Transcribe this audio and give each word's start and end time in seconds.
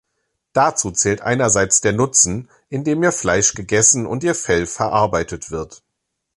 Dazu 0.53 0.89
zählt 0.89 1.21
einerseits 1.21 1.79
der 1.79 1.93
Nutzen, 1.93 2.49
indem 2.69 3.03
ihr 3.03 3.11
Fleisch 3.11 3.53
gegessen 3.53 4.07
und 4.07 4.23
ihr 4.23 4.33
Fell 4.33 4.65
verarbeitet 4.65 5.51
wird. 5.51 5.83